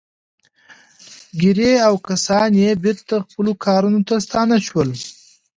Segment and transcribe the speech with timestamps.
[1.39, 4.89] ګيري او کسان يې بېرته خپلو کارونو ته ستانه شول.